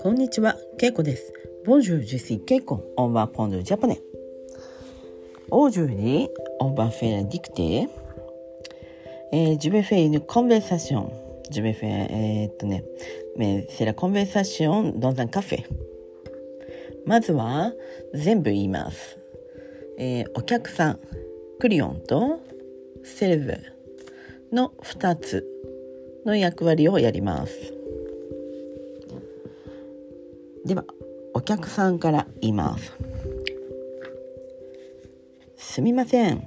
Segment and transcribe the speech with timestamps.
[0.00, 1.32] こんにちは、けいこです。
[1.64, 3.98] Bonjour, je suis Keiko, on va apprendre japonais.
[5.50, 7.88] Aujourd'hui on va faire la dictée.
[9.32, 10.78] えー、 Je vais faire une conversation.
[10.78, 12.84] Je vais faire,え、っとね、
[13.36, 15.64] mais c'est la conversation, dans un café.
[17.06, 17.72] まずは、
[18.14, 19.18] 全部言います。
[19.98, 21.00] えー、お客さん、
[21.58, 22.38] client と、
[23.02, 23.73] serveur。
[24.54, 25.46] の2つ
[26.24, 27.74] の役割をやります。
[30.64, 30.84] では
[31.34, 32.92] お客さんから言います。
[35.56, 36.42] すみません。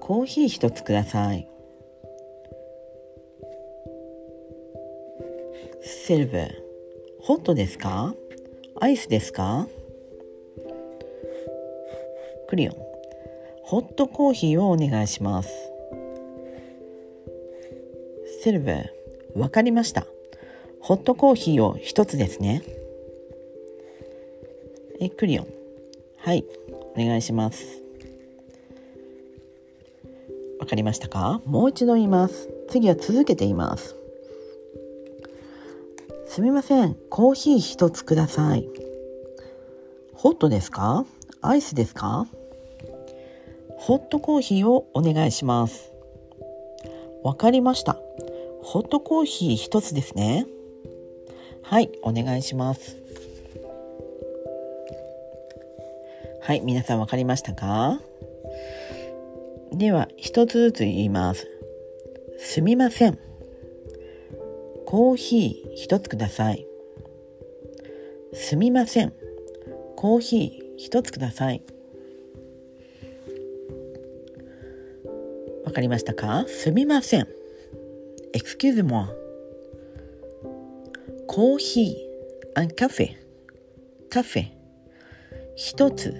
[0.00, 1.46] コーヒー一つください。
[5.82, 6.38] セルブ
[7.20, 8.14] ホットですか？
[8.80, 9.68] アイスですか？
[12.48, 12.74] クリオン
[13.62, 15.63] ホットコーヒーをお願いします。
[18.44, 18.74] セルブ
[19.40, 20.04] わかりました
[20.78, 22.62] ホットコーヒーを一つですね。
[25.00, 25.46] え、クリオン。
[26.18, 26.44] はい、
[26.94, 27.82] お願いします。
[30.60, 31.40] わかりましたか？
[31.46, 32.50] もう一度言います。
[32.68, 33.96] 次は続けて言います。
[36.26, 38.68] すみません、コーヒー一つください。
[40.12, 41.06] ホットですか？
[41.40, 42.26] アイスですか？
[43.78, 45.94] ホットコーヒーをお願いします。
[47.22, 47.98] わかりました。
[48.64, 50.46] ホットコーヒー一つですね。
[51.62, 52.96] はい、お願いします。
[56.40, 58.00] はい、皆さんわかりましたか？
[59.70, 61.46] では、一つずつ言います。
[62.38, 63.18] すみません。
[64.86, 66.66] コーヒー一つください。
[68.32, 69.12] すみません。
[69.94, 71.62] コーヒー一つください。
[75.64, 76.46] わかりましたか？
[76.48, 77.28] すみません。
[78.34, 79.06] Excuse moi.
[81.28, 83.10] コーヒー、アンカフェ、
[84.10, 84.50] カフェ、
[85.54, 86.12] 一つ、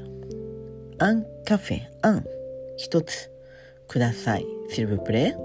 [1.00, 2.24] アンカフェ、アン、
[2.76, 3.32] 一つ、
[3.88, 4.46] ください。
[4.70, 5.36] シルブプレ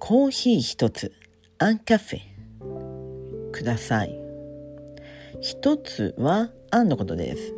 [0.00, 1.12] コーヒー一つ、
[1.58, 4.18] un café、ください。
[5.40, 7.54] 一つは、 un のことです。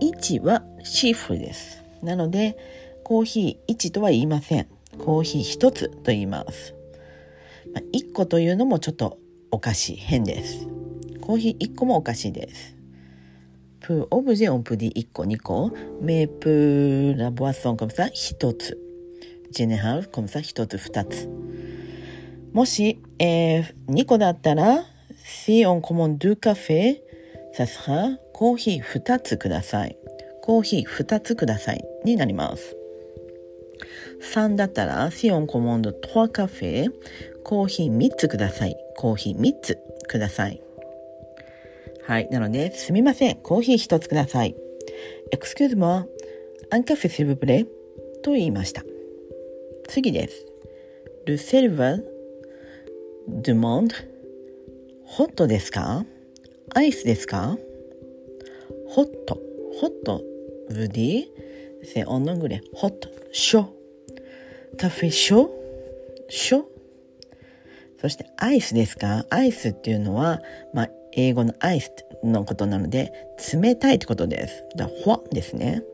[0.00, 1.84] 一は chiffre です。
[2.02, 2.58] なので、
[3.04, 4.81] コーヒー一とは言いません。
[4.98, 6.74] コーヒー一つと言います。
[7.72, 9.18] まあ、1個というのもちょっと
[9.50, 9.96] おかしい。
[9.96, 10.66] 変です。
[11.20, 12.76] コーヒー1個もおかしいです。
[13.80, 15.72] Pour objet, on peut dire 1個2個。
[16.00, 18.78] Mais pour la boisson, comme ça 1つ。
[19.50, 21.28] ジェネハルコムサ1つ2つ。
[22.52, 24.84] もし、えー、2個だったら
[25.24, 27.00] Si on commande du café
[27.56, 29.96] ça sera コーヒー2つください。
[30.42, 31.84] コーヒー2つください。
[32.04, 32.76] になります。
[34.22, 36.90] 3だったら、シオンコモンドト3カフェ、
[37.44, 38.76] コーヒー3つください。
[38.96, 39.78] コーヒー3つ
[40.08, 40.62] ください。
[42.04, 42.28] はい。
[42.30, 43.36] なので、すみません。
[43.36, 44.56] コーヒー1つください。
[45.32, 46.08] Excuse me,
[46.70, 47.66] アンカフェシルブプレイ
[48.22, 48.84] と言いました。
[49.88, 50.46] 次です。
[51.26, 52.02] ルセルヴァ、
[53.28, 53.94] ドモンド、
[55.04, 56.04] ホットですか？
[56.74, 57.56] アイスですか？
[58.88, 59.38] ホット、
[59.80, 60.22] ホット、
[60.68, 61.24] ブディ、
[61.84, 63.81] セオンノングレ、ホット、ショー。
[64.78, 65.48] カフェ chaud,
[66.30, 66.64] chaud
[68.02, 70.40] そしてアイスですかアイスっていうのは、
[70.74, 71.92] まあ、英語のアイス
[72.24, 73.12] のことなので、
[73.52, 74.64] 冷たいってことです。
[74.76, 75.84] だフォですね。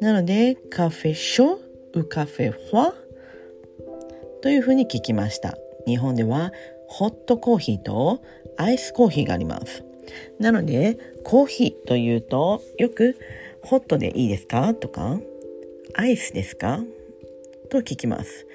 [0.00, 1.58] なので、カフェショ
[1.94, 2.92] ウカフェフォ
[4.42, 5.56] というふうに聞きました。
[5.86, 6.52] 日本では、
[6.88, 8.22] ホットコーヒーと
[8.56, 9.84] アイスコーヒーがあります。
[10.40, 13.16] なので、コーヒーというと、よく、
[13.62, 15.20] ホットでいいですかとか、
[15.94, 16.80] アイスですか
[17.72, 18.46] と聞きます。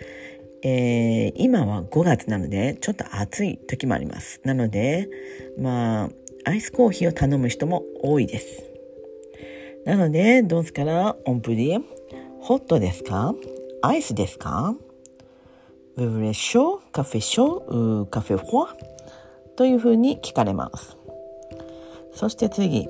[0.62, 4.42] えー、今は5月なのでちょっと暑い時もあります。
[4.44, 5.10] なので
[5.60, 6.10] まあ
[6.46, 8.64] アイスコーヒーを頼む人も多いです。
[9.86, 10.84] なのでどうすか？
[10.84, 11.78] らオンプリ
[12.42, 13.34] ホットですか？
[13.82, 14.76] アイスですか？
[15.96, 18.68] ブブレショカフェショカフェフォ
[19.56, 20.96] というふうに聞かれます。
[22.14, 22.88] そして次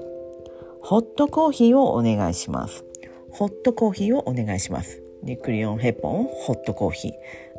[0.81, 2.83] ホットコーヒーをお願いします。
[3.31, 5.01] ホットコーヒーをお願いします。
[5.23, 7.11] でクリオンヘポンホットコーヒー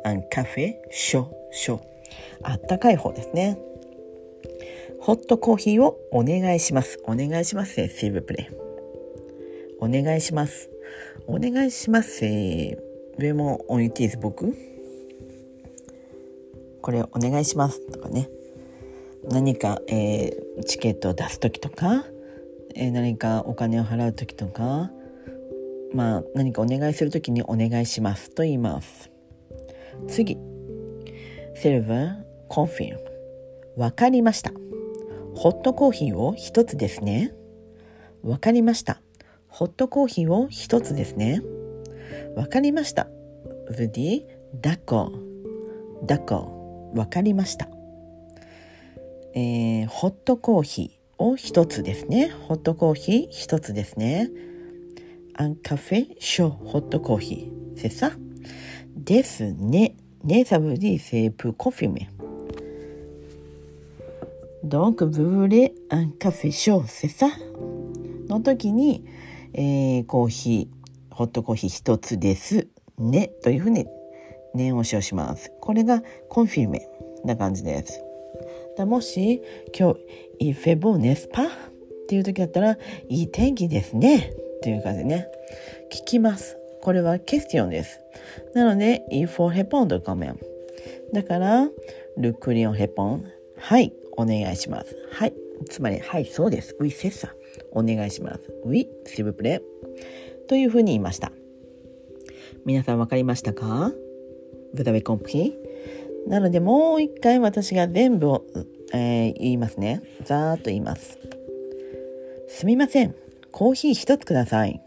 [0.03, 1.79] アンカフェショショ。
[2.43, 3.59] あったかい方ですね。
[5.01, 6.99] ホットコーヒーをお願いします。
[7.05, 8.55] お願いしますシルブプレイ。
[9.79, 10.69] お願いします。
[11.27, 12.25] お願いします
[13.17, 14.55] 上もオンユティーズ僕？
[16.81, 18.29] これお願いしますとかね。
[19.29, 22.05] 何か、えー、チケットを出す時とか、
[22.73, 24.91] えー、何かお金を払う時とか
[25.93, 29.11] まあ何かお願いする時にお願いしますと言います
[30.07, 30.37] 次。
[31.55, 32.15] セルバー、
[32.47, 33.81] コンフィルム。
[33.81, 34.51] わかりました。
[35.35, 37.33] ホットコーヒーを一つですね。
[38.23, 39.01] わかりました。
[39.47, 41.41] ホットコーヒーを一つですね。
[42.35, 43.07] わかりました。
[43.71, 44.25] vous dites
[44.61, 45.11] d'accord,
[46.05, 46.47] d'accord,
[46.95, 47.69] わかりました。
[49.33, 52.29] えー、ホットコーヒーを一つですね。
[52.47, 54.29] ホットコーヒー一つですね。
[55.39, 57.77] Un café chaud, ホットコーヒー。
[57.77, 58.11] c'est ça?
[58.95, 59.95] ですね。
[60.25, 62.09] ね、ça veut dire c'est pour confirmer.
[64.65, 67.29] Donc, vous voulez un café chaud, c'est ça?
[68.27, 69.05] の時に、
[69.53, 73.31] えー、コーヒー、ホットコーヒー一つですね。
[73.41, 73.87] というふうに
[74.53, 75.53] 念押しをします。
[75.61, 76.85] これがコンフィルメ
[77.23, 78.03] な感じです。
[78.77, 79.41] だもし、
[79.77, 79.93] 今
[80.39, 81.47] 日、イフェボネスパっ
[82.09, 82.77] ていう時だったら、
[83.07, 84.33] いい天気ですね。
[84.59, 85.27] っていう感じね。
[85.91, 86.57] 聞きます。
[86.81, 87.99] これはケスティオンです。
[88.53, 90.39] なので、イフォヘポンドコメン。
[91.13, 91.69] だから、
[92.17, 93.25] ルクリオンヘポン。
[93.57, 94.95] はい、お願いします。
[95.11, 95.33] はい。
[95.69, 96.75] つまり、はい、そうです。
[96.79, 97.33] ウィセッサ。
[97.71, 98.41] お願いします。
[98.63, 99.61] ウィ、シブプレ。
[100.47, 101.31] というふうに言いました。
[102.65, 103.91] 皆さん分かりましたか？
[104.73, 105.55] ブタベコンピ
[106.27, 108.45] なのでもう一回私が全部を、
[108.93, 110.01] えー、言いますね。
[110.25, 111.17] ざーっと言います。
[112.47, 113.15] すみません。
[113.51, 114.81] コーヒー一つください。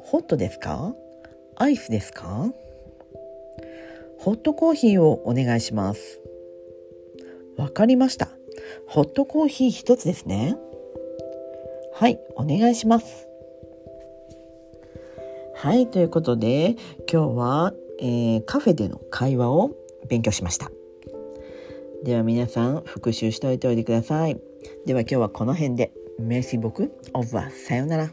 [0.00, 0.94] ホットですか？
[1.56, 2.52] アイスですか？
[4.18, 6.20] ホットコーヒーをお願いします。
[7.56, 8.28] わかりました。
[8.86, 10.56] ホットコーヒー一つですね。
[11.94, 13.26] はい、お願いします。
[15.54, 16.76] はい、ということで、
[17.10, 19.72] 今日は、えー、カフェでの会話を
[20.08, 20.70] 勉強しました。
[22.04, 24.40] では皆さん、復習しておいておいてください。
[24.86, 28.10] では今日はこの辺で、メーシー僕、オーバー、さよなら。